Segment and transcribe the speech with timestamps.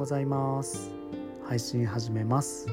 [0.00, 0.90] ございます。
[1.46, 2.66] 配信始めます。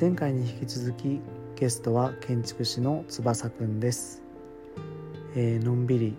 [0.00, 1.20] 前回に引き続き
[1.56, 4.22] ゲストは建築士の翼くんです、
[5.34, 6.14] えーのんびり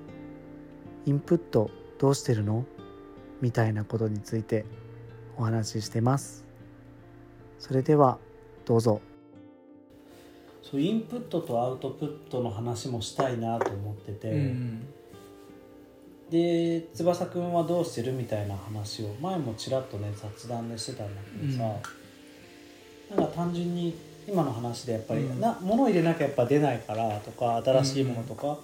[1.05, 2.65] インプットどうしてるの？
[3.39, 4.65] みたいなことについて
[5.37, 6.43] お話ししてます。
[7.57, 8.19] それでは
[8.65, 8.99] どうぞ。
[10.61, 14.85] そうインプットとアウトプットの話もしたいなと思ってて、うん
[16.31, 21.63] で翼くんはどうしてるみたいな話を前もちらっとね雑談でしてたんだけどさ、
[23.15, 23.93] なんか単純に
[24.27, 25.41] 今の話でやっぱり、うん。
[25.41, 28.57] な物を入れなきゃやっぱ出ないからとか新しいものとか、っ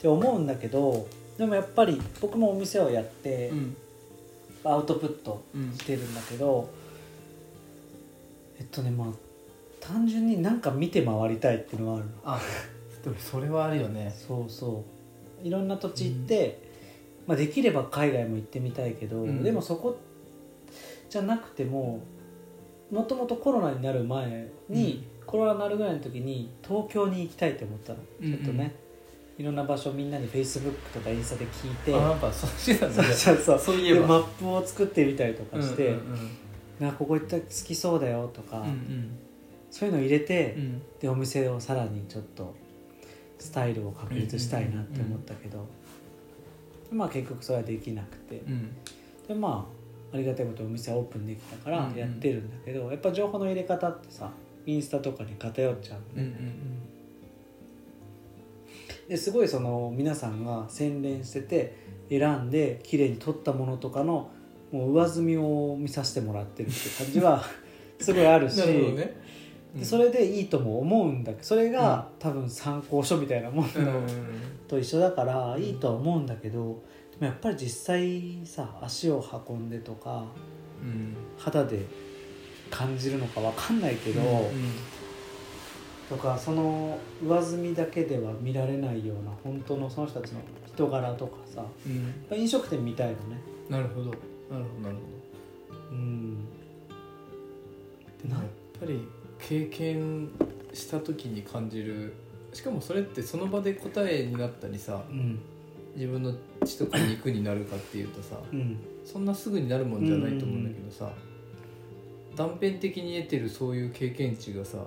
[0.00, 1.06] て思うんだけど
[1.36, 3.76] でもやっぱり僕もお店をやってう、ん。
[4.64, 5.74] アウトプットうん。
[5.74, 6.70] してるんだけど、
[8.58, 9.08] えっとねまあ
[9.80, 12.12] 単純になんか見て回りたいっていうのがあるの。
[12.24, 12.40] あ
[13.04, 14.14] でもそれはあるよね。
[14.26, 14.84] そうそ
[15.42, 15.46] う。
[15.46, 16.69] いろんな土地行って、
[17.30, 19.44] まあ、できれば海外も行ってみたいけど、うん。
[19.44, 19.96] でもそこ
[21.08, 22.00] じゃなくても
[22.90, 28.32] もともとコロナになる前に、コロナになるぐらいの時に東京に行きたいって思ったの、うんうん。
[28.32, 28.74] ちょっとね
[29.38, 33.00] いろんな場所みんなにフェイスブックとかインスタで聞いてあやっぱそうしてたんだ。
[33.00, 33.58] ねそうそう。
[33.60, 34.00] そういえば。
[34.00, 36.30] でマップを作ってみたりとかして、うんうん
[36.80, 39.18] なここ行ったら好きそうだよとか、うんうん。
[39.70, 40.82] そういうのを入れて、うん。
[40.98, 42.56] でお店をさらにちょっと
[43.38, 45.68] スタイルを確立したいなって思ったけど、
[46.90, 48.76] まあ結局それはできなくて、うん。
[49.28, 49.68] でま
[50.12, 54.30] あありがたいことにお店はオープンできたからうんうんやってるんだけど、やっぱ情報の入れ方ってさ
[54.66, 56.90] インスタとかに偏っちゃうのね、うんうん
[59.08, 61.76] ですごいその皆さんが洗練してて
[62.08, 64.30] 選んで綺麗に撮ったものとかの
[64.70, 67.42] もう上積みを見させてもらってるって感じは
[67.98, 68.58] すごいあるし。
[68.58, 69.16] なるほどね
[69.74, 73.68] でそれでいいとも思うんだけどそれが、多分参考書みたいなもの
[74.66, 75.62] と一緒だからうん。
[75.62, 76.82] いいとは思うんだけど、
[77.12, 80.24] でもやっぱり実際さ足を運んでとか
[80.82, 81.14] うん。
[81.38, 81.84] 肌で
[82.70, 84.50] 感じるのかわかんないけど、うん
[86.08, 92.26] とかその上積みだけでは見られないような本当のその人たちの人柄とかさうん。
[92.28, 93.40] ぱ飲食店みたいのね。
[93.68, 94.06] なるほど。
[94.06, 94.16] なる
[94.50, 94.58] ほど。
[94.82, 94.96] なる
[95.92, 96.36] うん。
[98.24, 98.44] ほどやっ
[98.80, 99.08] ぱり
[99.48, 100.28] 経験
[100.72, 102.14] した時に感じる。
[102.52, 105.38] しかもそれってその場で答えになったりさうん。
[105.96, 106.32] 自分の
[106.64, 108.76] 血とか肉になるかっていうとさうん。
[109.04, 111.10] そんなすぐになるもんじゃないと思うんだけどさ、
[112.36, 114.78] 断片的に得てるそういう経験値がさ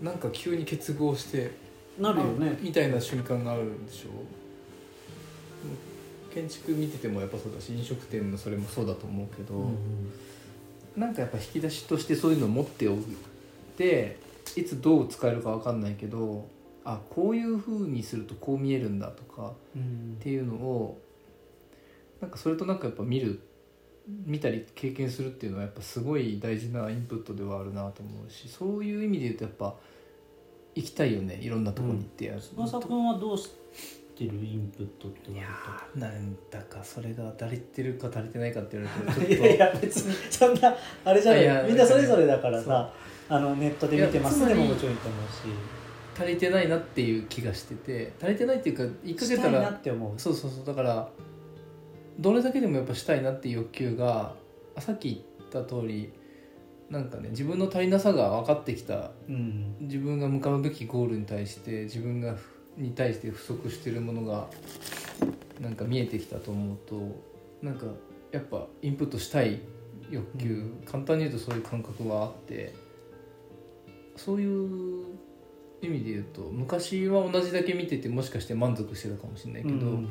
[0.00, 1.52] なんか急に結合して
[1.98, 2.58] なるよね。
[2.60, 4.08] みたいな瞬間があるんでしょ？
[6.34, 9.76] 建築見ててもやっぱそうだし飲食店のそれもそうだと思うけど、うん
[10.96, 12.92] なんかやっぱ引き出しとしてそういうのを持ってお
[13.74, 14.18] いて
[14.56, 16.46] いつどう使えるか分かんないけど
[16.84, 20.16] あこういう風にするとこう見えるんだとかうん。
[20.20, 21.00] っていうのを
[22.20, 23.40] なんかそれとなんかやっぱ見る
[24.26, 29.74] 見たり経験するっていうのはやっぱすごい大事なインプットではあるなと思うしそういう意味で言うとやっぱ
[30.74, 33.06] 行きたいよねいろんなとこに行ってやる、翼くん。
[33.06, 33.50] はどうし
[34.16, 35.48] てるインプットって言わ
[35.94, 41.42] れなんだかそれが足りてるか足りてないかって言われたてちょっと いやいや別にそんなあれじゃない。
[41.42, 42.92] いやみんなそれぞれだからさ
[43.32, 44.46] あのネットで見てます。
[44.46, 45.82] でももちろんいいと思うし。
[46.14, 50.20] 足りてないなっていう気がしてて足りてないっていうか言いかしたいなけたらって思う。
[50.20, 51.08] そうそうそうだから
[52.18, 54.34] どれだけでもやっぱしたいなっていう欲求が
[54.76, 56.12] あさっき言った通り
[56.90, 59.12] なんかね自分の足りなさが分かってきた。
[59.26, 59.76] うん。
[59.80, 62.36] 自分が向かうべきゴールに対して自分が
[62.76, 64.48] に対して不足してるものが
[65.58, 67.00] なんか見えてきたと思うと
[67.62, 67.86] なんか
[68.30, 69.60] やっぱインプットしたい
[70.10, 70.50] 欲求、う
[70.82, 70.84] ん。
[70.84, 72.74] 簡単に言うとそういう感覚はあって
[74.24, 75.04] そういう
[75.82, 80.08] 意味で言うと昔は同じだけ見ててもしかして満足してたかもしれないけど、うん。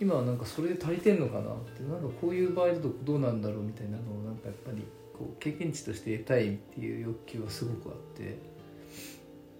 [0.00, 1.42] 今はなんかそれで足りてんのかなっ
[1.76, 4.82] てなんかこういう場合だとどうなんだろうみたいなのをなんかやっぱり
[5.16, 8.36] こう経験値として得たいっていう欲求はすごくあって。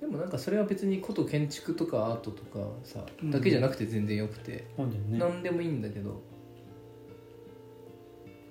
[0.00, 3.30] でもなんかそれは別にこと建築とかアートとかさうん。
[3.30, 4.66] だけじゃなくて全然よくて、ね。
[5.10, 6.20] 何でもいいんだけど。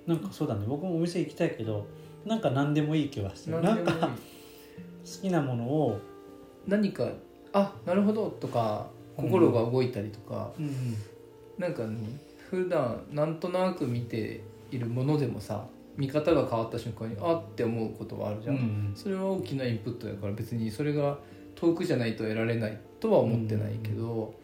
[0.06, 0.64] なんかそうだね。
[0.66, 1.86] 僕もお店行きたいけど
[2.24, 4.10] なんか何でもいい気はしてるなんか
[5.04, 6.00] 好きなものを、
[6.66, 7.08] 何か
[7.52, 10.96] あなるほどとか心が動いたりとか、うん
[11.58, 11.96] なんかね
[12.50, 14.42] 普段なんとなく見て
[14.72, 15.66] いるものでもさ
[15.96, 21.18] 見方が変わった瞬間にあって思うことはあるじゃん、うんそれは大きなインプットやから別にそれが
[21.54, 24.34] 遠くじゃないと得られないとは思ってないけど、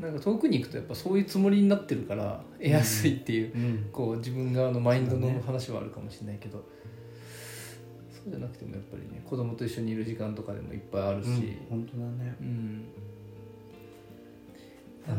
[0.00, 3.88] なんか遠くに行くとやっぱそういうつもりになってるから得やすいっていう、うん。
[3.92, 6.64] こう自分側のマインドの話はあるかもしれないけど
[8.26, 11.36] そうじゃなくてもやっぱりね子供と一緒にいる時間とかでもいっぱいあるし、うん
[11.70, 12.36] 本当だね。
[12.40, 12.84] うん。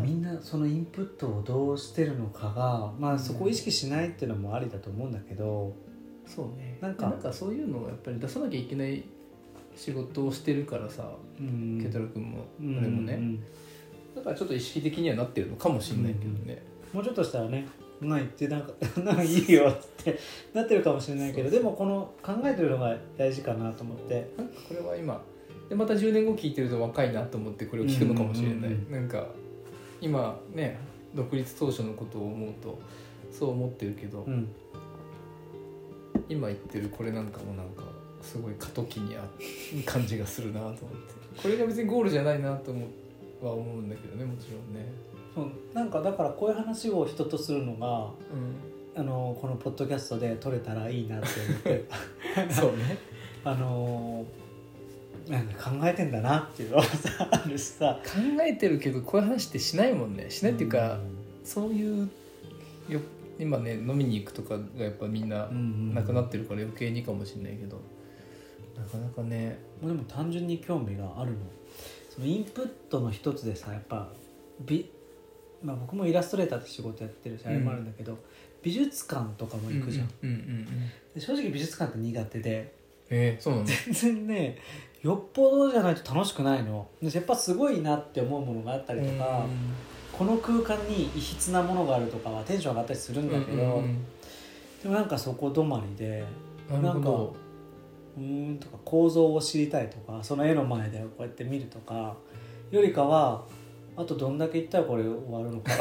[0.03, 5.73] みんなそのインプットをどうしてるのかが、まあ、そこを意識しないっていうのもありだと思うんだけど、
[6.25, 6.77] そうね。
[6.81, 9.05] なんかなんかそういうのをやっぱり出さなきゃいけない
[9.77, 11.79] 仕事をしてるからさ、うん。
[11.81, 13.39] ケトラ君もうん俺もね、うん。
[14.13, 16.61] だからちょっと意識的にはなってるのかもしれないけどね、
[16.91, 17.65] もうちょっとしたらね
[18.01, 20.17] 「ないってなんか なんかいいよ」って
[20.53, 24.31] なってるかもしれないけどでもこの考えてるのが大事かなと思って。
[24.37, 25.21] なんかこれは今
[25.69, 28.91] でまた10年後聞いてると若いなと思ってこれを聞くのかもしれない、うんうんうん。
[28.91, 29.27] なんか
[29.99, 30.79] 今ね
[31.13, 32.79] 独立当初のことを思うと
[33.31, 34.47] そう思ってるけど、うん。
[36.29, 37.83] 今言ってるこれなんかもなんか
[38.21, 39.29] すごい過渡期にあ
[39.85, 41.17] 感じがするなと思って。
[41.41, 42.87] これが別にゴールじゃないなと思う
[43.45, 44.91] は思うんだけどねもちろんね、
[45.37, 48.09] そうなんかだからこういう話を人とするのが
[48.99, 51.85] あのこのポッドキャストで撮れたらいいなって思って。
[52.47, 52.97] うん、そうね。
[53.45, 54.25] あの
[55.29, 57.99] なんか考えてんだなっていうのはさあるしさ。
[58.03, 58.11] 考
[58.41, 60.31] えてるけどこういう話ってしないもんね。
[60.31, 60.99] しないっていうか、
[61.43, 62.09] そういう
[62.89, 62.99] よ
[63.37, 67.79] 今ね飲みに行くとかがやっぱみんなうんなくなってるから余計にかもしれないけど。
[68.75, 69.59] なかなかね。
[69.83, 71.37] でも単純に興味があるの。
[72.09, 74.09] そのインプットの一つでさやっぱ
[74.65, 74.89] 美、
[75.63, 78.17] まあ、僕もイラストレーターって仕事やってるしあれもあるんだけど、
[78.61, 82.75] 美術館とかも行くじゃん、うんうんうん正直美術館って苦手で。
[83.09, 83.65] えー、そうなの？
[83.65, 84.57] 全然ね
[85.01, 86.87] よっぽどじゃないと楽しくないの。
[87.01, 89.45] でやっぱすごいなって思うものがあったりとか、
[90.11, 94.05] この空間に異質なものがあるとかはテンション上がったりするんだけど、うんうんうん。
[94.83, 96.23] でもなんかそこ止まりで
[96.69, 97.35] なるほど。
[98.17, 102.15] うーんとか構造を知りたいとかその絵の前でこうやって見るとか
[102.71, 103.45] よりかは
[103.97, 105.75] あとどんだけいったらこれ終わるのか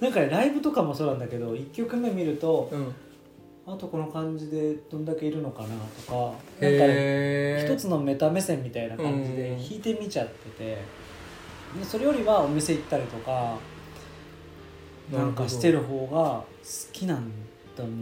[0.00, 0.08] な。
[0.08, 2.94] んかねライブとかもそうなんだけど1曲目見るとうん。
[3.66, 6.14] あとこの感じでどんだけいるのかなとか
[6.60, 10.64] なんかね一つのメタ目線みたいな感じでうん弾いてみちゃってて
[11.78, 13.56] でそれよりはお店行ったりとか
[15.10, 16.44] なんかしてる方が好
[16.92, 17.30] きなん
[17.76, 17.94] だもの。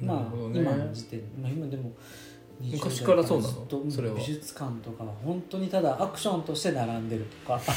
[0.00, 0.20] まあ、
[0.54, 2.27] 今の時点、まあ、今でも20代
[2.60, 3.52] 昔からそうなの？
[3.52, 4.14] ずっとそれは。
[4.16, 7.60] 美術館とか本当にただアクションとして並んでるとか。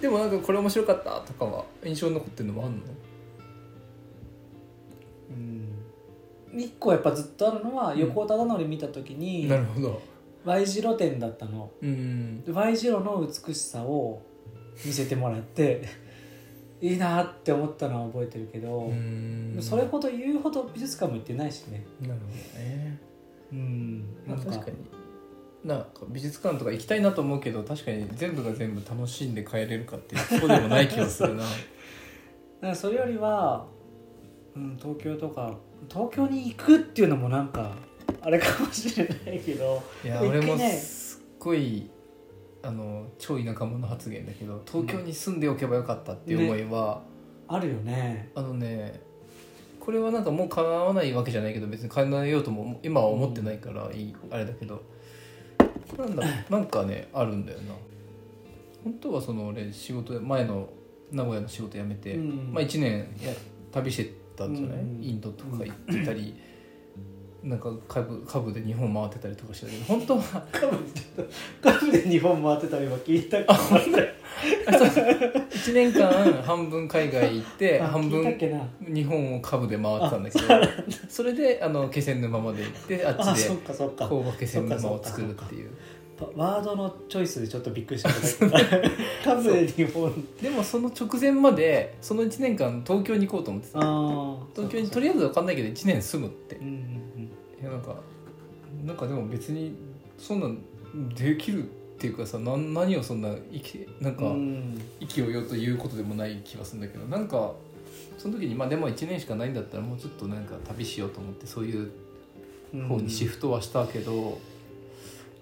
[0.00, 2.82] でもなんかこれ面白かったとかは印象に残ってるのもあんの？
[6.52, 6.60] うん。
[6.60, 7.98] 一個やっぱずっとあるのはうん。
[7.98, 10.00] 横尾忠則見た時になるほど。
[10.44, 11.70] Y 字路店だったの。
[11.82, 14.22] うんで Y 字路の美しさを
[14.84, 15.82] 見せてもらって
[16.80, 19.56] いいなって思ったのは覚えてるけど、うん。
[19.60, 21.84] それほど言うほど美術館も行ってないしね。
[22.00, 22.57] なるほどね
[23.52, 24.04] うん。
[24.26, 24.76] まあなんか確かに
[25.64, 31.42] なんか美術館とか行きたいなと思うけど確かに全部が全部楽しんで帰れるかっていう そうでもない気がするな。
[31.44, 31.54] だか
[32.60, 33.66] らそれよりは、
[34.56, 35.56] うん、東京とか
[35.88, 37.76] 東京に行くっていうのもなんか
[38.20, 41.88] あれかもしれないけどいやね俺もすっごい
[42.62, 47.02] あの超田舎者発言だけど東京に住んでおけばよかったっていう思いは、
[47.46, 48.30] あるよね。
[48.34, 49.00] あのね
[49.88, 54.82] これはなんかもう叶わないわけじゃないけど別に叶えようとも今は思ってないからいい、あれだけど。
[55.96, 57.74] なんだ なんかねあるんだよな。
[58.84, 60.68] 本当はその俺仕事前の
[61.10, 62.52] 名古屋の仕事辞めて、うん。
[62.52, 63.32] まあ、1年や
[63.72, 66.34] 旅してたんじゃない、うんインドとか行ってたり、
[67.42, 70.76] なんか株株で日本回ってたりとかしてたけど本当はカブ
[71.62, 78.38] カブで日本回ってたりは聞いたことある 1年間半分海外行ってあ半分
[78.80, 80.46] 日本を株で回ってたんだけど
[81.08, 84.08] それであの気仙沼まで行ってああっちでそっかそっか。
[84.08, 85.70] 工場気仙沼を作るっていう。
[86.34, 88.56] ワードのチョイスでちょっとびっくりしたけど
[89.24, 93.78] カブで日本でもその直前までその1年間東京に行こうと思ってた。
[94.56, 96.56] 東京にとりあえず分かんないけど1年住むって。
[96.56, 97.22] うんうんうん。
[97.60, 97.94] いやなんか
[98.84, 99.76] なんかでも別に
[100.18, 100.58] そんなん
[101.14, 104.80] できるっていうかさな何をそんな生きなんかうん。
[105.00, 107.52] 意気揚々ということでもない気がするんだけどなんか
[108.16, 111.90] その時にまあでも1年しかないんだったらもうちょっとなんか旅しようと思ってそういう
[112.88, 114.38] 方にシフトはしたけど、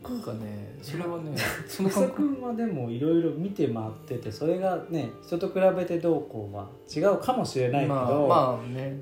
[0.03, 1.37] なんかねそれはね
[1.69, 9.01] その草感覚君はでもいろいろ見て回っててそれがね人と比べてどうこうは違うかもしれないけど、まあまあね。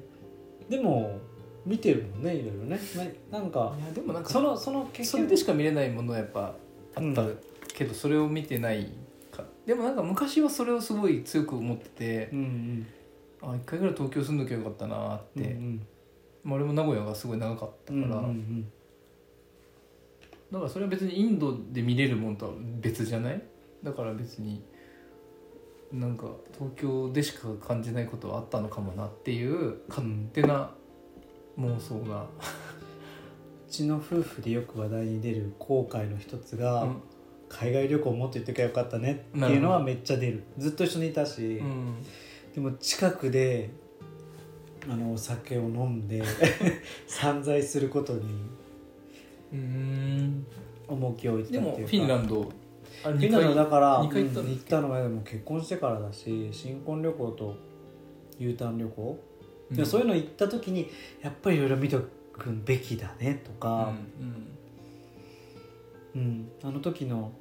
[0.69, 1.19] でも
[1.67, 2.81] 見てるもんねいろいろね。
[3.31, 6.55] ななんかいやでもなんかそのその結それでしか見れないものはやっぱ
[6.97, 7.39] あったうん。
[7.69, 8.93] けど、それを見てない
[9.33, 9.45] か。
[9.67, 12.87] でもなんか昔はそれをすごい強く思っててうんうん。
[13.43, 15.87] あ一回ぐらい東京住んどきゃよかったなって、うん
[16.45, 18.73] まあ、俺も名古屋がすごい長かったうんから、うんうん
[20.53, 23.43] だからそれは別にインドで見れるものとは別じゃない？
[23.83, 24.63] だから別に
[25.91, 30.71] なんか東京でしか感じないことはあったのかもなっていう勝手な
[31.59, 32.27] 妄想が、
[32.74, 32.74] う
[33.75, 37.03] ちの夫婦でよく話題に出る後悔の一つが、うん。
[37.49, 40.45] 海外旅行もっと行ってきゃよかったねっていうのはめっちゃ出る。
[40.59, 41.95] ずっと一緒にいたし、うん。
[42.55, 43.71] でも近くで
[44.89, 46.23] あのお酒を飲んで
[47.07, 48.23] 散財することに
[49.53, 50.47] うん。
[50.89, 51.89] 重きを置いてでたっていうか。
[51.89, 52.53] もフィンランド
[53.05, 57.57] あフィンランドだから行ったうんん行ったのはでも結婚してからだし新婚旅行と
[58.39, 59.19] U ターン旅行、
[59.71, 60.91] でもそういうの行った時に
[61.23, 62.03] やっぱりいろいろ見と
[62.39, 63.93] くべきだねとか、
[66.15, 67.33] うんあの時の、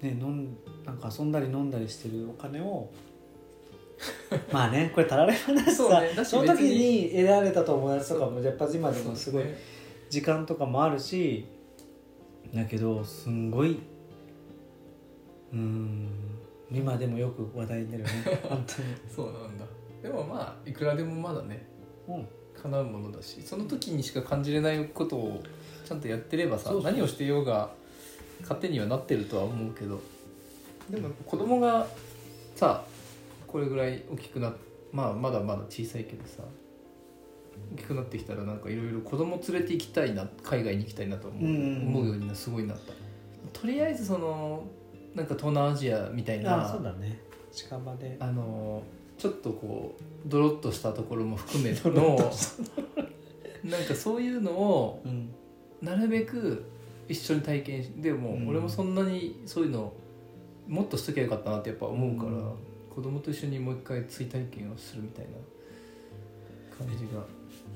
[0.00, 2.90] ね、飲んなんか遊んだり飲んだりしてるお金を
[4.50, 9.58] まあねこれたられ話さねその時別にに得られた友達とかもやっぱ今でもすごいね。
[10.08, 11.46] 時間とかもあるし
[12.54, 13.80] だけどすんごい
[15.52, 16.08] うん
[16.70, 18.10] 今でもよく話題に出るね
[18.48, 18.88] 本当に。
[19.14, 19.66] そうなんだ。
[20.02, 21.66] でもまあいくらでもまだね。
[22.08, 22.28] うん
[22.62, 25.42] 叶うものだしその時にしか感じれないことを
[25.86, 27.70] ちゃんとやってればさ何をしてようが
[28.42, 30.00] 勝手にはなってるとは思うけど
[30.90, 31.86] でも子供が
[32.54, 32.84] さ
[33.46, 34.54] これぐらい大きくなっ
[34.92, 36.42] まあまだまだ小さいけどさ
[37.74, 42.92] 大きくなってきたらなんかいろいろ子供連れて行きたいな海外に行きたいなと思う,、思うようになすごいなった。
[43.58, 44.64] とりあえずその
[45.14, 47.18] なんか東南アジアみたいなあそうだね。
[47.52, 48.16] 近場で。
[48.20, 48.82] あの
[49.18, 52.32] ちょっとこうドロッとしたところも含めのと
[53.64, 55.34] なんかそういうのをうん。
[55.82, 56.64] なるべく
[57.06, 58.48] 一緒に体験しでもうん。
[58.48, 59.92] 俺もそんなにそういうの
[60.66, 62.52] もっとしときゃよかったなってやっぱ思うから、うん。
[62.94, 65.32] 子供と一緒にもう一回追体験をするみたいな
[66.76, 67.22] 感じが、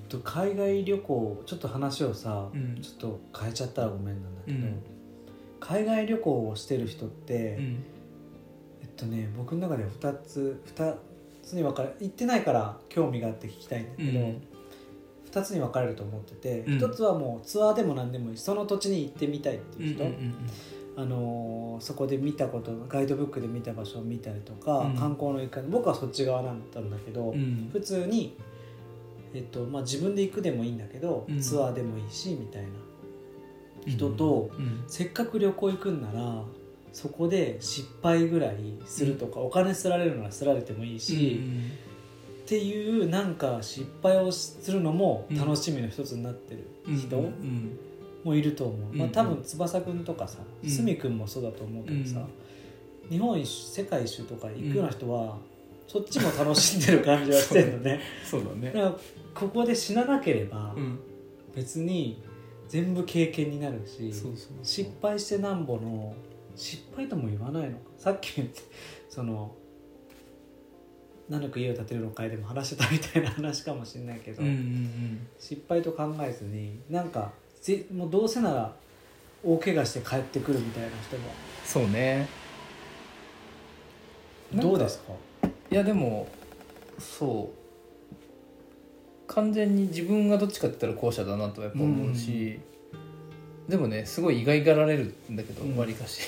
[0.09, 2.81] と海外旅行ちょっと話をさ、うん。
[2.81, 4.83] ちょっと変えちゃったらごめんなんだけど、うん。
[5.61, 7.85] 海外旅行をしてる人って、うん。
[8.83, 10.95] えっとね僕の中では2つ2
[11.51, 14.43] つに分かれ行ってないから興味があって聞きたいんだけど、うん。
[15.31, 16.79] 2つに分かれると思ってて、うん。
[16.79, 20.35] 1つはもうツアーでも何でもいいしその土地に行ってみたいっていう人、うんうん
[20.97, 24.95] あのーそこで見たことガイドブックで見た場所を見たりとか、うん。
[24.95, 27.35] 観光の一環僕はそっち側だったんだけど、うん。
[27.35, 28.37] うん普通に、
[29.35, 31.41] えっとまあ、自分で行くでもいいんだけど、うん。
[31.41, 32.69] ツアーでもいいしみたいな
[33.87, 34.85] 人と、うん。
[34.87, 36.43] せっかく旅行行くんなら
[36.93, 38.57] そこで失敗ぐらい
[38.87, 41.41] するとか、お金すられるならすられてもいいし、
[42.45, 46.67] っていうなんか失敗をするのも楽しみの一つになってる
[46.97, 47.25] 人うん。
[47.25, 47.79] うん
[48.23, 48.99] もいると思う、うん。
[48.99, 50.69] まあ、多分翼くんとかさうん。
[50.69, 52.27] すみくんもそうだと思うけどさ、
[53.09, 55.39] 日本一周世界一周とか行くような人は、
[55.87, 58.01] そっちも楽しんでる感じはしてるのね。
[58.25, 58.45] そう。
[58.45, 58.73] だね。
[58.73, 58.97] だから
[59.35, 60.99] ここで死ななければうん。
[61.55, 62.23] 別に
[62.69, 64.13] 全部経験になるし、
[64.63, 66.15] 失敗してなんぼの
[66.61, 67.91] 失敗とも言わないのか。
[67.97, 68.61] さっき言って
[69.09, 69.55] その
[71.29, 75.27] 何く家を建てるの会でも話してたみたいな話かもしれないけど、うんうんうん。
[75.39, 78.75] 失敗と考えずになんかぜもうどうせなら
[79.43, 81.31] 大怪我して帰ってくるみたいな人も
[81.65, 82.29] そうね。
[84.53, 85.13] どうですか？
[85.71, 86.29] いやでも
[86.99, 87.61] そう。
[89.33, 92.59] 完全に自分がどっちかって言ったら後者だなとはやっぱ思うし、
[93.69, 96.23] でもねすごい意外がられるんだけどうんわり、かし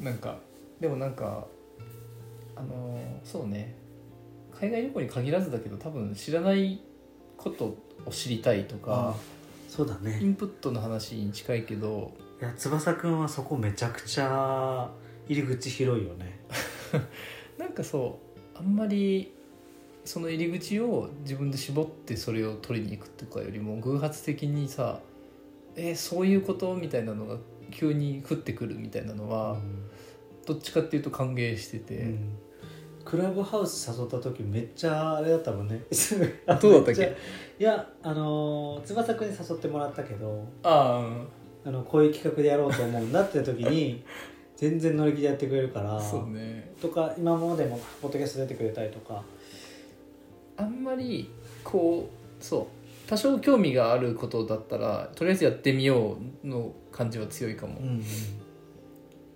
[0.00, 0.38] なんか
[0.80, 1.46] でもなんか
[2.56, 3.74] あのーそうね。
[4.58, 6.80] 海外旅行に限らずだけど多分知らない
[7.36, 9.16] ことを知りたいとか
[9.68, 10.18] そうだね。
[10.20, 14.90] インプットの話に近いけどいや翼くんはそこめちゃくちゃ
[15.28, 16.38] 入り口広いよね。
[17.58, 18.18] なんかそ
[18.54, 19.32] うあんまり
[20.04, 25.00] その入り口を自分で絞ってそれを取りに行くとかよりも偶発的にさ
[25.76, 26.74] えーそういうこと？
[26.76, 27.36] みたいなのが
[27.72, 29.56] 急に降ってくるみたいなのは、
[30.46, 32.38] どっちかっていうと歓迎してて、うん。
[33.04, 35.82] クラブハウス誘った時めっちゃあれだったもんね。
[36.60, 37.16] どうだったっけ？
[37.58, 41.26] いやあのー翼くんに誘ってもらったけどあ
[41.64, 44.04] あのこういう企画でやろうと思うんだって時に
[44.56, 46.72] 全然乗り気でやってくれるからあそうね。
[46.80, 49.24] とか今までもポッドキャスト出てくれたりとか。
[50.56, 51.28] あんまり
[51.64, 52.81] こうそう
[53.12, 58.02] 多少興味があることだったらとりあえずやってみようの感じは強いかも、うんうん。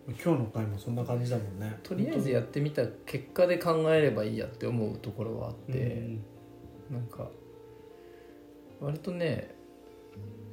[0.08, 1.78] 今日の回もそんな感じだもんね。
[1.82, 5.78] とりあえずやってみた結果で考えればいいやって思うところはあって、
[6.88, 6.96] うん。
[6.96, 7.28] なんか
[8.80, 9.54] 割とね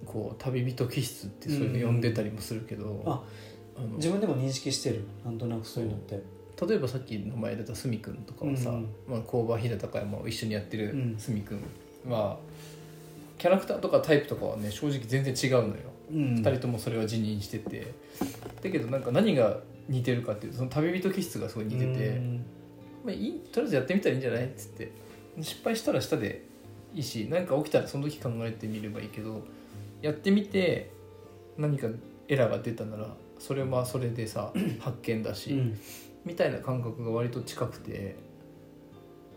[0.05, 3.23] こう旅人気質ってそういうの呼んでたりもするけど、あ
[3.77, 5.05] あの自分でも認識してる。
[5.23, 6.21] なんとなくそういうのって。
[6.67, 11.17] 例えばさっき名前出たすみくんとかはさ、うんまあ、工場日高山を一緒にやってるうん。
[11.17, 11.61] すみくん
[12.11, 12.37] は、
[13.43, 15.75] キャラクターとかタイプとかはね正直全然違うのよ、
[16.09, 16.35] うん。
[16.35, 17.93] 二人ともそれは自認してて。
[18.63, 19.59] だけどなんか何が
[19.89, 22.45] 似てるかっていうとその旅人気質がすごい似てて、うん。
[23.03, 24.93] まあ、いいとりあえずやってみたらいいんじゃないっつって。
[25.41, 26.45] 失敗したらしたで
[26.95, 29.43] いいし何か起きたらその時考えてみればいいけど
[30.01, 30.91] やってみて
[31.57, 31.87] 何か
[32.29, 33.09] エラーが出たなら
[33.39, 35.77] それはそれでさ 発見だし、うん。
[36.23, 38.15] みたいな感覚が割と近くて。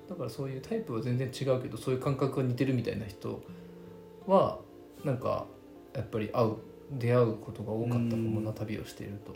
[0.09, 3.43] だからそういうタイプは全然違うけどそういう感覚が似てるみたいな人
[4.27, 4.61] は
[5.05, 5.47] なんか
[5.95, 6.57] やっぱり会う
[6.93, 9.35] 出会うことが多かったかもな、うん旅をしていると。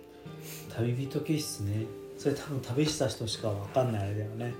[0.75, 1.87] 旅人気質ね。
[2.17, 4.55] それ多分旅した人しかわかんないあれだよね。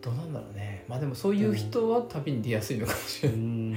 [0.00, 0.84] どうなんだろうね。
[0.88, 3.76] まあでもそういう人は旅に出やすいのかもしれない、ん。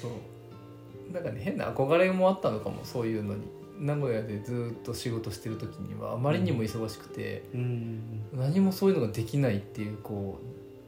[0.00, 1.12] そう。
[1.12, 3.42] だからね変な憧れもあったのかもそういうのに。
[3.80, 8.00] 名古屋でずっと仕事してる時にはあまりにも忙しくて、うん。
[8.32, 10.40] 何もそういうのができないっていうこ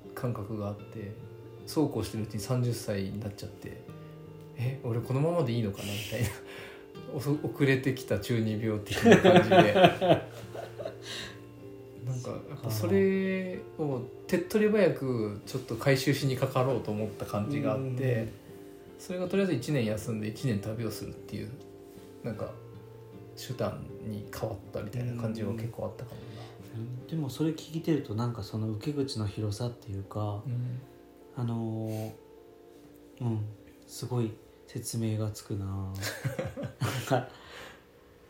[0.09, 1.13] う感覚があって
[1.71, 3.81] そうこうしてるうちに30歳になっちゃって
[4.57, 5.85] え俺このままでいいのかな？
[5.85, 6.29] みたいな。
[7.15, 9.57] 遅遅れてきた中二病的な感じで。
[12.05, 18.27] なんかやっぱそれを手っ取り早くちょっと回収しにかかろうと思った感じがあって
[18.99, 21.51] それがとりあえず1年休んで1年旅をするっていう
[22.25, 22.51] なんか
[23.37, 26.21] 手段に変わったみたいな感じは結構あったかも
[27.09, 30.33] でもそれ聞いてるとなんかその受け口の広さっていうかな。
[30.47, 30.81] うん
[31.37, 32.11] あのー
[33.21, 33.41] うん
[33.87, 34.31] すごい
[34.67, 35.67] 説明がつくな。
[36.81, 37.29] なんか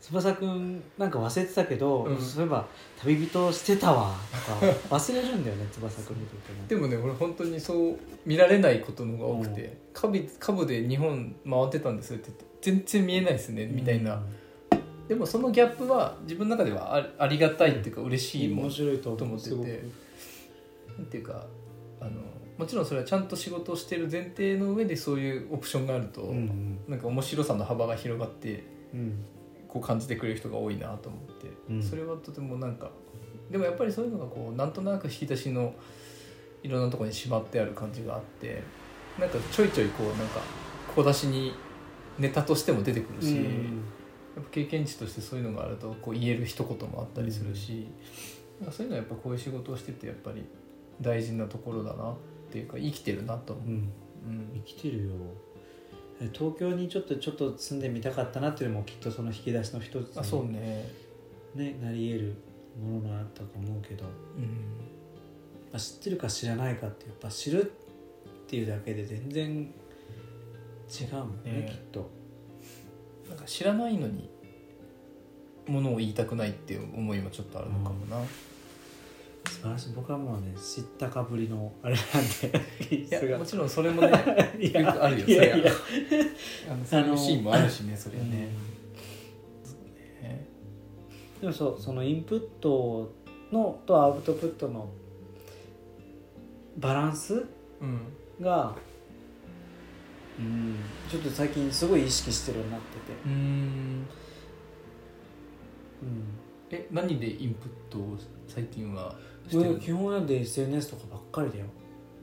[0.01, 2.19] 翼くんなんか忘れてたけど、うん。
[2.19, 2.67] そういえば
[2.99, 4.15] 旅人してたわ。
[4.59, 6.65] とか忘れるんだよね翼くん見てるとね。
[6.67, 14.23] でもね俺本当にそう見られないことの方が多くて「カブカブで日本回ってたんですよ」って言って「全然見えないですね」みたいな、
[15.07, 18.65] でもそのギャップは自分の中ではあありがたいっていうか嬉しいもん。
[18.65, 19.49] 面白いとと思ってて。
[19.49, 19.67] すごく。
[20.97, 21.45] なんていうか
[21.99, 22.21] あの
[22.61, 28.63] もちろんそれはちゃんと仕事をしてる前提の上でそういうオプションがあると、うんなんか面白さの幅が広がって
[28.93, 29.25] うん。
[29.67, 31.81] こう感じてくれる人が多いなと思って、うん。
[31.81, 32.91] それはとてもなんか
[33.49, 35.73] でもやっぱりそういうのがこうなんとなく引き出しの
[36.61, 38.61] いろんなところにしまってある感じがあって
[39.17, 40.41] なんかちょいちょいこうなんか
[40.93, 41.55] 小出しに
[42.19, 43.41] ネタとしても出てくるし、や
[44.39, 47.87] っぱ経験値としてそういうのがあるとこう言える一言もあったりするし、
[48.59, 50.45] なんかそういうのはやっぱこういう仕事をしててやっぱり
[50.99, 53.65] 大事なところだなっていうか生きてるなと思う。
[53.65, 53.73] うん。
[53.73, 54.63] うん。
[54.65, 55.11] 生きてるよ。
[56.21, 60.87] え東京にちょっとちょっと住んでみたかったなっていうのもきっとその引き出しの一つあそうに、ね、
[61.55, 62.35] ね、なり得る
[62.79, 64.05] ものがあったと思うけど、
[64.37, 64.43] うん。
[65.71, 67.65] まあ、知ってるか知らないかってやっぱ知るっ
[68.47, 71.69] ていうだけで全然違うもんねね。
[71.69, 72.09] きっと。
[73.29, 74.29] なんか知らないのに
[75.67, 78.17] ものを言いたくないっていう思いもちょっとあるのかもな、
[79.61, 79.93] 素晴らしい。
[79.95, 82.03] 僕はもうね知ったかぶりのあれなん
[82.89, 82.95] で。
[82.95, 84.09] いやもちろんそれもね
[84.59, 85.73] いよくあるよそりゃ
[86.71, 88.47] あのそういうシーンもあるしねそれはね、
[90.23, 90.47] ね
[91.39, 93.13] でもそうそのインプット
[93.51, 94.89] のとアウトプットの
[96.77, 97.45] バランス
[97.81, 98.01] うん
[98.39, 98.75] が
[100.39, 100.75] うん
[101.07, 104.07] ちょっと最近すごい意識してるようになってて、うん。
[106.01, 106.23] うん、
[106.71, 109.15] え何でインプットを最近は
[109.49, 111.65] 基本なんで SNS とかばっかりだよ。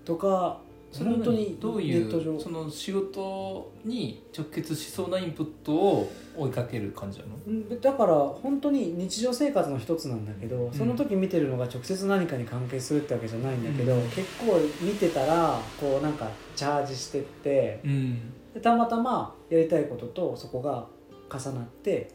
[0.05, 7.33] とか本当にどういうその仕事に直結しそうなインプットを追いかける感じなの？
[7.47, 14.03] うんだから本当に日常生活の一つなんだけど、その時見てるのが直接何かに関係するってわけじゃないんだけど、うん。
[14.09, 18.33] 結構見てたらこうなんかチャージしてってうん。
[18.55, 20.87] でたまたまやりたいこととそこが
[21.31, 22.11] 重なって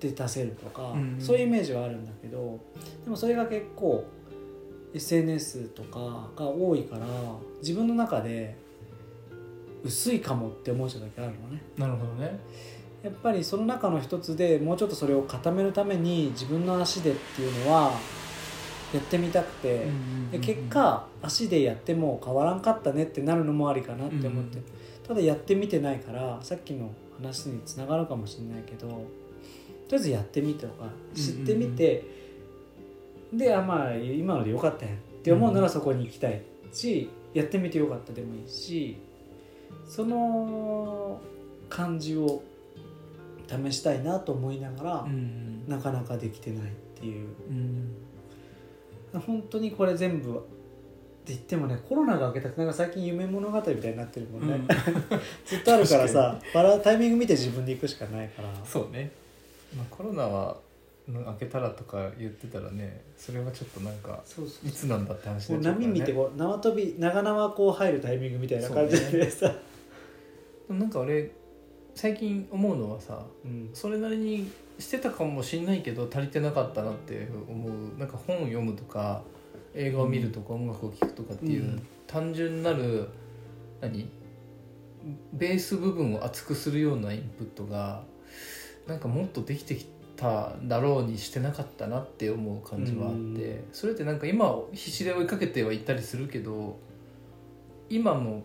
[0.00, 2.58] で出せるとか、うんそういうイメージはあるんだけど
[3.04, 4.04] でもそれが結構
[4.94, 7.06] SNS とかが多いから
[7.60, 8.56] 自分の中で
[9.84, 11.62] 薄いかもって思う人だけあるのね。
[11.76, 12.38] なるほどね。
[13.02, 17.92] やっぱりその中の一つでもうちょっとそれを固めるために自分の足でっていうのは
[18.92, 19.86] やってみたくて、
[20.32, 24.64] で結果足でやっても変わらんかったねってなるのもありかなって思って、うん
[25.10, 29.02] ただやってみてないからさっきの話につながるかもしれないけど
[29.90, 30.84] とりあえずやってみてとか
[31.16, 32.04] 知ってみて、
[33.32, 36.40] であまあ今のでよかったやんって思うならそこに行きたい
[36.72, 38.96] し、やってみてよかったでもいいし
[39.88, 41.20] その
[41.68, 42.40] 感じを
[43.48, 47.28] 試したいなと思いながら、うんなかなかできてないっていう。
[47.48, 47.94] うん
[49.12, 54.68] 本当にこれ全部って言ってもねコロナが明けたなんか最近夢物語みたいになってるもんね、うん。
[55.44, 58.48] ずっとあるからさバラタイミング見て自分で行くしかないから。
[58.64, 59.10] そうね、
[59.76, 60.56] まあ、コロナは
[61.08, 64.22] の開けたらとか言ってたらねそれはちょっとなんか
[64.64, 69.48] いつなんだって話になっちゃうから、ね、波見てこう縄跳び長縄こう入るタイミングみたいな感じでさ。
[70.68, 71.32] でもなんか俺
[71.94, 73.70] 最近思うのはさうん。
[73.74, 77.98] それなりにしてたかもしんないけど足りてなかったなって思う。
[77.98, 79.22] なんか本を読むとか
[79.74, 81.86] 映画を見るとか音楽を聴くとかっていう、うん。
[82.06, 83.08] 単純なる
[83.80, 84.08] 何？
[85.32, 88.02] ベース部分を厚くするようなインプットが
[88.90, 96.76] なんかもっとできてきただろうにしてなかったなって思う感じはあってそれってなんか今必死で追いかけてはいったりするけど
[97.88, 98.42] 今も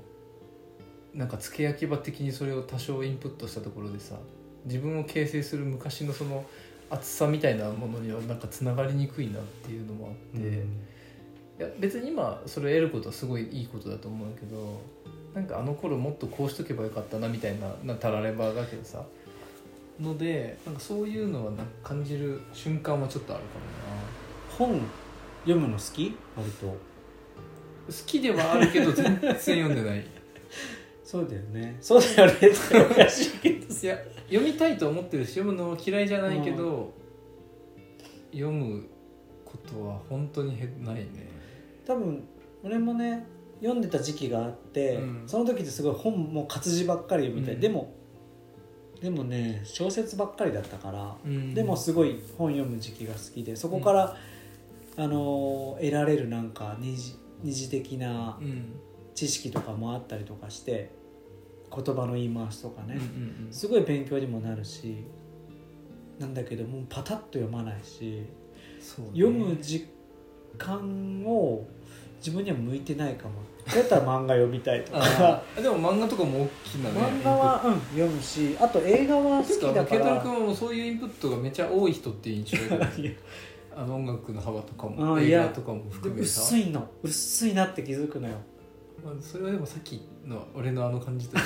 [1.16, 4.18] なんか付け焼き場的にそれを多少インプットしたところでさ
[4.66, 6.46] 自分を形成する昔のその
[6.92, 10.62] 厚さみたいなものにはなんかつながりにくいなっていうのもあって、い
[11.58, 14.82] や別に今それを得ることはすごいいいことだと思うけど
[15.34, 19.04] なんかあの頃もっとこうしとけばよかったなみたいななたらればだけどさ
[20.00, 23.50] のでなんかそういうのはなんか感じる瞬間はちょっとあるか
[24.58, 24.82] 本
[25.42, 26.16] 読むの好き？
[26.36, 26.66] 割と。
[26.66, 26.78] もな
[27.88, 30.04] 好きではあるけど全然読んでない。
[31.04, 31.78] そうだよね。
[31.82, 32.34] そうだよね。
[32.34, 36.92] っておかしいけどいや読みたいと思ってるし読むのは嫌いじゃないけど、
[38.32, 38.88] 読む
[39.46, 41.30] ことは本当にへないね。
[41.86, 42.24] 多分
[42.64, 43.28] 俺もね
[43.60, 45.24] 読んでた時期があって、うん。
[45.28, 47.62] その時ってすごい本も活字ばっかり読みたい、うん。
[47.62, 47.94] でも
[49.02, 51.54] でもね小説ばっかりだったから、うん。
[51.54, 54.18] でもすごい本読む時期が好きでそこから、
[54.98, 58.74] あの得られるなんか二次二次的なうん。
[59.16, 60.92] 知識とかもあったりとかして
[61.74, 65.06] 言葉の言い回しとかね、うんうんすごい勉強にもなるし
[66.20, 68.26] なんだけどもうパタッと読まないしね。
[69.14, 69.88] 読む時
[70.58, 71.66] 間を
[72.18, 73.36] 自分には向いてないかも
[73.74, 75.42] だったら漫画読みたいとか。
[75.56, 80.22] でも漫画とかも大きなね漫画は、うん、読むしあと映画は好きだから。
[80.22, 83.12] 君はもうそういうインプットがめちゃ多い人っていう印象だけどいや。
[83.78, 88.36] あの音楽の幅とかあも映画とかもで含もめさ薄いの薄いなって気づくのよ。
[89.04, 91.38] まあ、それはでもさっきの俺のあの感じと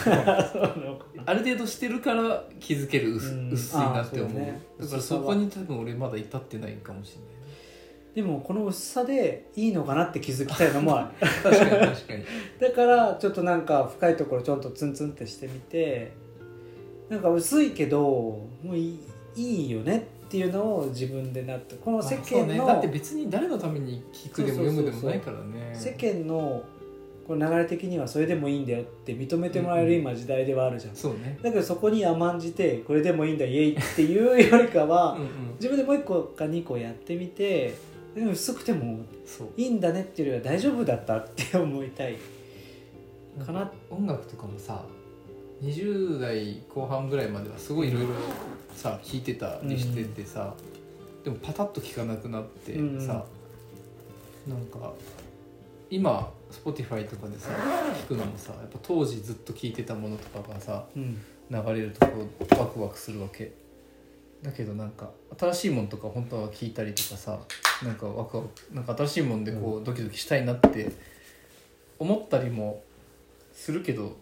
[1.25, 4.39] ある程度してるから気づける薄,、いなって思う。
[4.39, 4.61] ね。
[4.79, 7.38] だからそこに多分俺まだ至ってないかもしれ
[8.15, 11.27] でもこの薄さでいいのかなって気づきたいのもある。
[11.43, 12.23] 確かに確かに。
[12.59, 16.11] だからちょっとなんか深いところちょっとツンツンってしてみて
[17.09, 18.99] なんか薄いけどもうい
[19.35, 25.71] いいいよねっていうのを自分でなってこの世間の、ね、だって別に誰のために聞くでも読むでもないからね。
[25.73, 26.63] 世間の
[27.29, 31.37] この流れ的にはそれでもいいんだよって認めてもらえる今時代ではあるじゃん、そうね。
[31.43, 35.27] だけどそこに甘んじてこれでもいいんだイエイっていうよりかは、うんうん。
[35.53, 37.75] 自分でもう1個か2個やってみて
[38.25, 39.05] 薄くても
[39.57, 42.17] いいんだねっていうよりは大丈夫だったって思いたい
[43.45, 43.71] かな。
[43.89, 44.83] 音楽とかもさ
[45.61, 48.09] 20代後半ぐらいまではすごいいろいろ
[48.73, 50.53] さ聴いてたりしててさ、
[51.23, 53.25] でもパタッと聴かなくなってさ、
[54.47, 54.93] なんか
[55.89, 57.49] 今 Spotify とかでさ
[58.01, 61.21] 聴くのもさやっぱ当時ずっと聴いてたものとかがさうん。
[61.51, 63.51] 流れるとこうワクワクするわけ
[64.41, 67.39] だけどなんか新しいものとか本当は聞いたりとかさ
[67.83, 70.91] なんかワクワクなんか新しいものでこうドキドキしたいなって
[71.97, 72.81] 思ったりも
[73.51, 74.15] するけど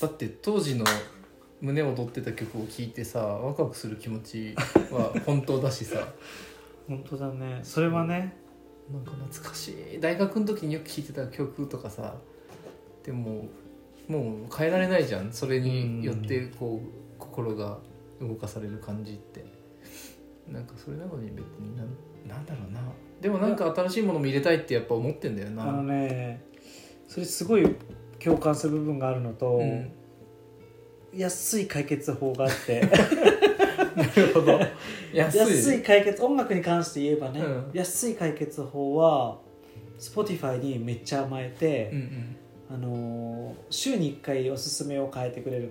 [0.00, 0.84] だって当時の
[1.60, 4.54] 胸躍ってた曲を聴いてさワクワクする気持ち
[4.90, 6.08] は本当だしさ。
[6.88, 7.60] 本当だね。
[7.62, 8.34] それはね
[8.90, 10.00] なんか懐かしい。
[10.00, 12.16] 大学の時によく聴いてた曲とかさ
[13.04, 13.46] でも
[14.08, 15.32] もう変えられないじゃん。
[15.32, 17.78] それによってこう心が
[18.20, 19.44] 動かされる感じって
[20.50, 21.88] なんかそれなのに別になん
[22.26, 22.80] なんだろうな。
[23.20, 25.68] でもなんか新しいものも入れたいってやっぱ思ってんだよな。
[25.68, 26.42] あのね
[27.08, 27.76] それすごい
[28.22, 29.92] 共感する部分があるのと、うん。
[31.12, 32.80] 安い解決法があって。
[33.96, 34.60] なるほど。
[35.12, 35.38] 安い。
[35.38, 37.70] 安い解決音楽に関して言えばね、うん。
[37.72, 39.40] 安い解決法は
[39.98, 42.36] Spotify にめっちゃ甘えてうん、うん。
[42.72, 45.70] あのー週に1回おすすめを変えてくれる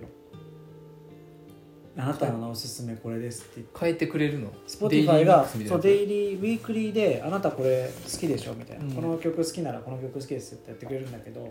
[1.96, 8.92] あなたのおすすめこれですって変えてくれるの？Spotify がそうデイリーウィークリーであなたこれ好きでしょみたいな、うん。
[8.92, 11.48] この曲好きならこの曲好きですってやってくれるんだけど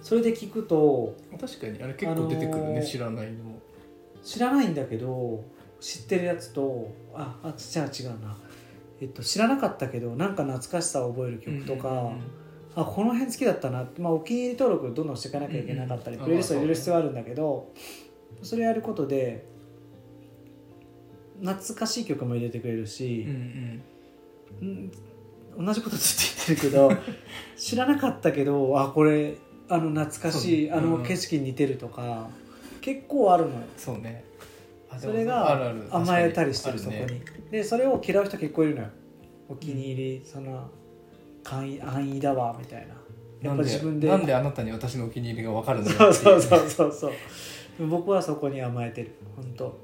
[0.00, 3.58] それで聞くと確かにあれ結構出てくるね、あのー知らないのも。
[4.22, 5.44] 知らないんだけど
[5.80, 8.36] 知ってるやつとああじゃあ違うな、
[9.00, 12.20] えっと、知らなかったけどなんか懐かしさを覚える曲とか、うんうんうん
[12.76, 17.72] あこの辺好きだったなまあ、お気に入り登録どんどんしていかなきゃいけなかったり、うんうんプレイリスト入れる必要はあるんだけど
[18.42, 19.46] それやることで
[21.40, 23.82] 懐かしい曲も入れてくれるし、うん
[24.60, 24.92] うん。
[25.66, 26.92] 同じことずっと言ってるけど
[27.56, 29.34] 知らなかったけどあこれ
[29.68, 31.04] あの懐かしい、そうあのうん。
[31.04, 32.28] 景色に似てるとか
[32.80, 33.56] 結構あるのよ。
[33.76, 34.24] そうね。
[34.98, 37.20] そもれが甘えたりしてるそこに。
[37.50, 38.88] でそれを嫌う人結構いるのよ。
[39.48, 40.70] お気に入り、その
[41.44, 42.94] 安易安易だわみたいな。
[43.42, 44.32] やっぱ自分でなんで。
[44.32, 46.12] なんであなたに私のお気に入りが分かるんだそう。
[46.12, 47.12] そううそうそう
[47.86, 49.12] 僕はそこに甘えてる。
[49.36, 49.78] 本当。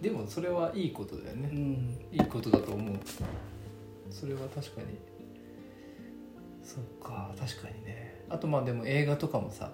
[0.00, 1.50] でもそれはいいことだよね。
[1.52, 1.98] うん。
[2.12, 2.96] いいことだと思う。
[4.10, 4.98] それは確かに。
[6.62, 7.34] そっか。
[7.38, 8.24] 確かにね。
[8.28, 9.70] あとまあでも映画とかもさ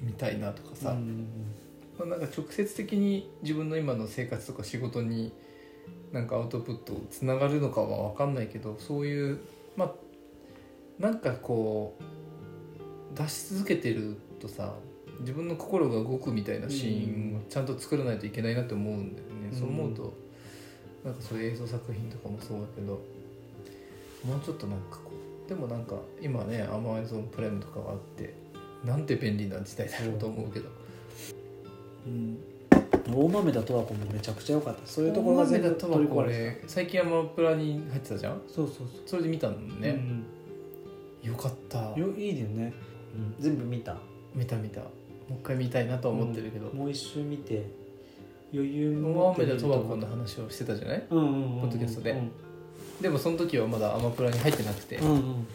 [0.00, 1.26] 見たいなとかさ、うん。
[1.98, 5.32] まあ、なんか直接的に自分の今の生活とか仕事に
[6.12, 9.40] なんかアウトプットつながるのかは分かんないけどそういう
[9.76, 9.92] まあ
[10.98, 14.74] なんかこう出し続けてるとさ
[15.22, 19.58] 自分の心が動くみたいなシーンをちゃんと作らないといけないなって思うんだよね、うん。
[19.58, 20.14] そう思うと
[21.04, 22.92] なんかそういう映像作品とかもそうだけど
[24.24, 25.10] もうちょっとなんかこ
[25.46, 28.34] うでもなんか今ね Amazon プライムとかがあって
[28.84, 30.68] なんて便利な時代だろうと思うけど、
[32.06, 32.38] うん。
[33.04, 34.86] 大豆田十和子もめちゃくちゃ良かった。
[34.86, 38.40] そういうところが全部取り込まれてこれ最近アマプラに入ってたじゃん。
[38.40, 38.86] たそうそう。
[39.06, 40.00] それで見たのそうね、
[41.22, 41.90] よかった。
[41.90, 42.72] うんよいいよね、
[43.38, 43.96] 全部見た。
[44.34, 44.80] 見た見た
[45.28, 47.66] もう一回見たいなとは思ってるけど、もう一周見て
[48.52, 49.68] 余裕持大って見ると。
[49.68, 51.06] 豆田とはこんな話をしてたじゃない？
[51.10, 51.60] うんうんうんうん。
[51.62, 52.10] ポッドキャストで。
[52.10, 52.30] うん。
[53.00, 55.46] でもその時はまだアマプラに入ってなくて、うんうん。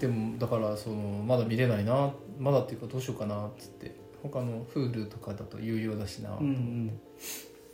[0.00, 4.02] でもだからそのまだ見れないなまだっていうかどうしようかなっつって。
[4.22, 7.00] 他の Hulu とかだと有料だしなとうんう思ってん。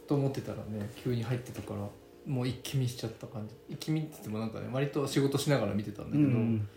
[0.09, 1.81] と思ってたらね急に入ってたから
[2.27, 3.55] もう一気見しちゃった感じ。
[3.75, 6.68] 一気見って言ってもなんかね割と仕事しながら見てたんだけど、うんうん。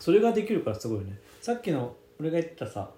[0.00, 1.16] それができるからすごいよね。
[1.40, 2.90] さっきの俺が言ってたさ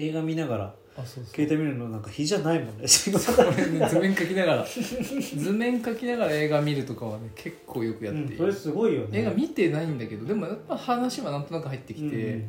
[0.00, 1.34] 映画見ながらあそうそう。
[1.34, 2.82] 携帯見るのなんか日じゃないもんね。
[2.82, 4.66] ね図面描きながら。
[4.66, 8.20] 図面描きながら映画見るとかはね結構よくやって。
[8.20, 9.20] いる、うんそれすごいよね。
[9.20, 12.44] 映画見てないんだけどでもやっぱ話はなんとなく入ってきて、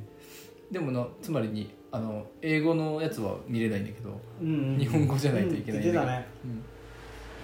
[0.71, 4.79] でもなつまりにあの英語のやつは見れないんだけど、うんうんうん。
[4.79, 6.01] 日本語じゃないといけないんだけど。
[6.01, 6.27] ってたね。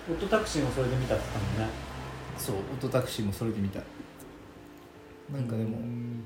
[0.08, 0.15] うん。
[0.15, 1.74] オットタクシーもそれで見たって言ったもんね。
[2.38, 3.82] そうオトタクシーもそれで見た。
[5.32, 6.24] なんかでも、うん。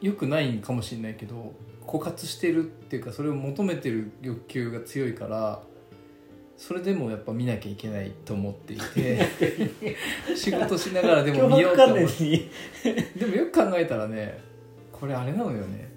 [0.00, 1.54] よくないんかもしれないけど
[1.86, 5.62] 枯渇してるっていうかそれを求めてる欲求が強いから
[6.56, 9.20] それでもやっぱ見なきゃいけないと思っていて
[10.36, 12.48] 仕事しながらでも見ようと思って。
[13.18, 14.38] でもよく考えたらね
[14.92, 15.90] これあれなのよね。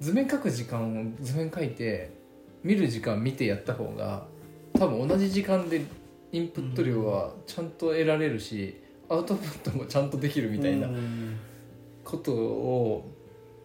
[0.00, 2.10] 図面描く時間を図面描いて
[2.64, 4.26] 見る時間見てやった方が
[4.72, 5.82] 多分同じ時間で
[6.32, 8.76] インプット量はちゃんと得られるし、
[9.08, 11.36] アウトプットもちゃんとできるみたいなうん。
[12.02, 13.08] ことを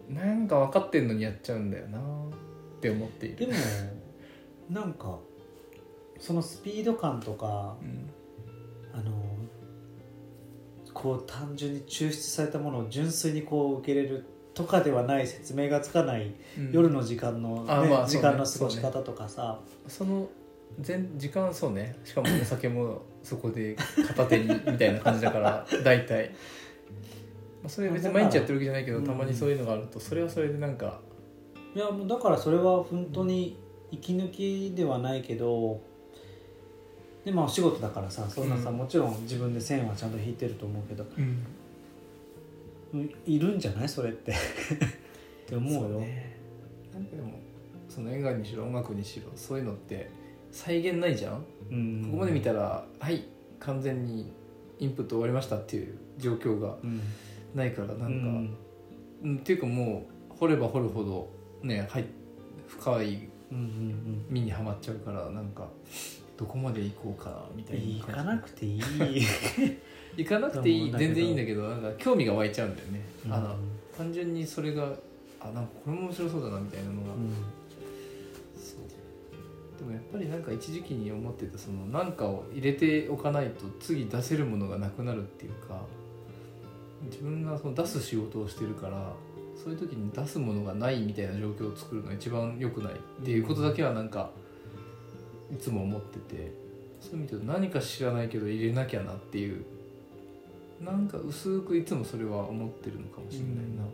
[0.09, 2.01] なんか分かってんのにやっちゃうんだよなっ
[2.81, 3.53] て思っている、でも
[4.69, 5.19] なんか
[6.19, 8.09] そのスピード感とかうん。
[8.97, 9.11] あの
[10.93, 16.71] こう単純に抽出されたものを純粋にこう受け入れるとかではない説明がつかないうん。
[16.71, 20.29] 夜の時間の、ねあまあ時間の過ごし方とかさ、その
[20.79, 21.97] 全時間そうね。
[22.05, 23.75] しかもお酒もそこで
[24.07, 26.33] 片手にみたいな感じだから大体、
[27.65, 29.03] まあ、それ別に毎日やってるわけじゃないけどうん。
[29.03, 30.99] たまにそういうのがあるとそれはそれでなんか
[31.75, 33.57] いやもうだからそれは本当に
[33.91, 35.81] 息抜きではないけど
[37.23, 38.77] でまあお仕事だからさそんなさ、うん。
[38.77, 41.03] もちろん自分で線はちゃんと引いてると思うけど。
[41.17, 41.23] うん。
[42.93, 43.89] うんいるんじゃない？
[43.89, 44.31] それって。
[44.31, 44.35] っ
[45.47, 45.81] て思うよ。
[45.81, 46.37] そね。
[46.93, 47.39] なんかでも
[47.89, 50.11] その映画にしろ音楽にしろそういうのって
[50.51, 52.03] 再現ないじゃん、うん。
[52.05, 53.25] ここまで見たらはい
[53.59, 54.31] 完全に
[54.77, 56.77] インプット終わりましたっていう状況が。
[56.83, 57.01] うん
[57.55, 58.57] ないからなんか、うん。
[59.23, 61.31] うんっていうかもう掘れば掘るほど
[61.63, 62.05] ねはい
[62.67, 65.67] 深いうんうん身にはまっちゃうからなんか
[66.37, 68.81] どこまで行こうかなみたうんいな行かなくていい。
[70.17, 73.57] 行かなくていい全然いいんだけどなんか興味が湧いちゃうんだよね、あのうん
[73.97, 74.93] 単純にそれが
[75.41, 77.07] あなんかこれも面白そうだなみたいなのが、
[78.57, 79.77] そう。
[79.77, 85.81] でもやっぱりなんか一時期に思ってたその何かを入れておかないと次出せるものがなくなるっていうか
[87.05, 89.13] 自分がその出す仕事をしてるから
[89.55, 94.29] そういう時に出すものがないみたいな状況を作るのが一番良くないっていうことだけはなんか
[95.51, 96.51] いつも思ってて
[96.99, 99.63] そういう意味で何か知らないけど入れなきゃなっていう
[100.83, 103.85] なんか薄くいつもそれは思ってるのかもしれないな。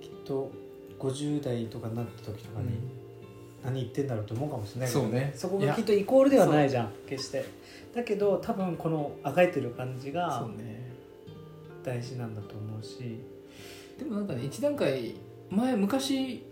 [0.00, 0.50] きっと
[0.98, 2.68] 50代とかになった時とかに、
[3.62, 5.32] 何言ってんだろうと思うかもしれないけどそうね。
[5.36, 7.44] そこがきっとイコールではないじゃん決して。
[7.94, 10.75] だけど多分このあがいてる感じそがうね
[11.86, 13.20] 大事なんだと思うし。
[13.98, 15.14] でもなんかね一段階
[15.48, 16.44] 前昔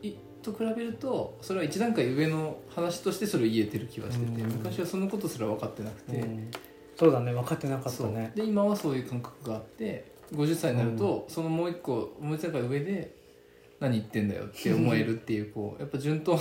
[0.43, 4.49] と比べるとそれは一段階上の話としてそれを言えてる気はしてて、うん。
[4.51, 6.51] 昔はそのことすら分かってなくて、うん。
[6.97, 8.33] そうだね分かってなかったね。
[8.35, 13.15] で今はそういう感覚があって50歳になると、そのもう一個もう一段階上で
[13.81, 16.35] 何言ってんだよって思えるっていうこうやっぱ順当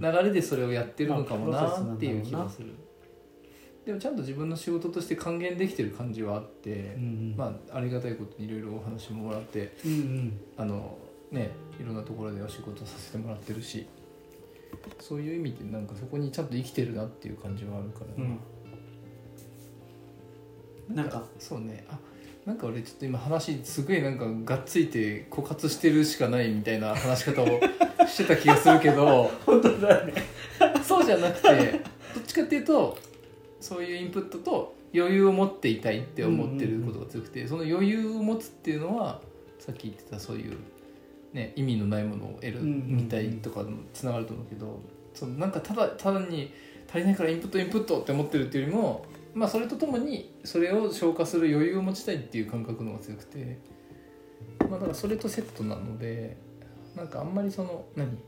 [0.00, 2.68] な流れでそれをやってるのかもなっていう気がする
[3.84, 7.34] でもちゃんと自分の仕事として還元できてる感じはあって、うんうん。
[7.36, 10.40] まあありがたいことにいろいろお話ももらってうんうん。
[10.56, 10.96] あの
[11.30, 13.86] ねいろんなところでお仕事させてもらってるし
[15.00, 18.24] そういう意味でなんかそこにちゃんと生きてるなっていう感じはあるから。
[18.24, 18.30] な、
[20.90, 20.96] うん。
[20.96, 21.84] なんかそうね。
[21.88, 21.98] あ
[22.46, 27.46] なんか俺ちょっと今話すごいなんかがっついて枯渇してるしかないみたいな話し方を
[28.06, 29.30] してた気がするけど。
[29.44, 30.14] 本当だね。
[30.82, 31.48] そうじゃなくて
[32.14, 32.98] どっちかっていうと
[33.64, 39.22] そういうインプットと余裕を持っていたいって思ってることが強くて、その余裕を持つっていうのは
[39.58, 40.58] さっき言ってたそういう、
[41.32, 44.80] ね、意味のないものを得るみたいとかにつながると思うけど、
[45.14, 46.52] そのなんかただただに
[46.88, 53.58] 足りないからインプットインプットって思ってるっていうよりも、まあ、それとともにそれを消化する余裕を持ちたいっていう感覚の方が強くて、
[54.60, 56.36] まあ、だからそれとセットなので
[56.94, 58.18] なんかあんまりその何？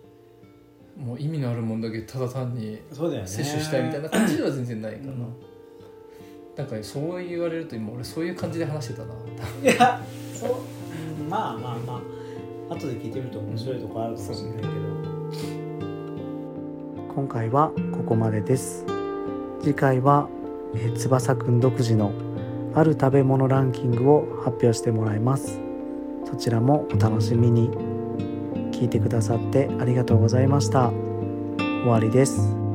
[0.97, 3.29] もう意味のあるもんだけただ単にそうだよね。
[3.29, 5.35] 摂取したいみたいな感じでは全然ないかな、うん。
[6.57, 9.15] なんかそう言われると今俺そういう感じで話してたな。
[9.63, 10.51] いやそう、
[11.21, 12.03] うんまあまあま
[12.71, 12.75] あ。
[12.75, 14.69] 後で聞いてみると面白いとこあるかもしれないけど。
[17.15, 18.85] 今回はここまでです。
[19.61, 20.29] 次回は、
[20.75, 22.13] えー翼くん独自の
[22.75, 25.61] ある食べ物ランキングを発表してもらいます。
[26.25, 27.71] そちらもお楽しみに
[28.77, 30.91] 聞いてくださってありがとうございました。
[31.59, 32.66] 終わりです。